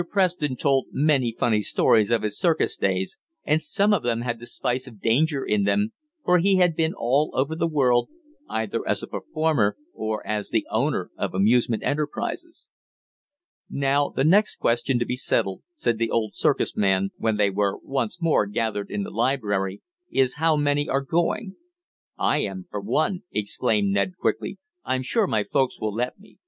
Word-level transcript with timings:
Preston 0.09 0.55
told 0.55 0.87
many 0.91 1.31
funny 1.37 1.61
stories 1.61 2.09
of 2.09 2.23
his 2.23 2.35
circus 2.35 2.75
days, 2.75 3.17
and 3.45 3.61
some 3.61 3.93
of 3.93 4.01
them 4.01 4.21
had 4.21 4.39
the 4.39 4.47
spice 4.47 4.87
of 4.87 4.99
danger 4.99 5.45
in 5.45 5.63
them, 5.63 5.93
for 6.25 6.39
he 6.39 6.55
had 6.55 6.75
been 6.75 6.95
all 6.97 7.29
over 7.35 7.55
the 7.55 7.67
world, 7.67 8.09
either 8.49 8.79
as 8.87 9.03
a 9.03 9.07
performer 9.07 9.77
or 9.93 10.25
as 10.25 10.49
the 10.49 10.65
owner 10.71 11.11
of 11.19 11.35
amusement 11.35 11.83
enterprises. 11.83 12.67
"Now, 13.69 14.09
the 14.09 14.23
next 14.23 14.55
question 14.55 14.97
to 14.97 15.05
be 15.05 15.15
settled," 15.15 15.61
said 15.75 15.99
the 15.99 16.09
old 16.09 16.33
circus 16.33 16.75
man, 16.75 17.11
when 17.17 17.37
they 17.37 17.51
were 17.51 17.77
once 17.83 18.19
more 18.19 18.47
gathered 18.47 18.89
in 18.89 19.03
the 19.03 19.11
library, 19.11 19.83
"is 20.09 20.35
how 20.37 20.55
many 20.57 20.89
are 20.89 21.01
going?" 21.01 21.57
"I 22.17 22.39
am, 22.39 22.65
for 22.71 22.81
one!" 22.81 23.19
exclaimed 23.31 23.91
Ned 23.91 24.13
quickly. 24.17 24.57
"I'm 24.83 25.03
sure 25.03 25.27
my 25.27 25.43
folks 25.43 25.79
will 25.79 25.93
let 25.93 26.19
me. 26.19 26.39